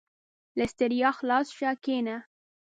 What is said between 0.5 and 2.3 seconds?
•له ستړیا خلاص شه، کښېنه.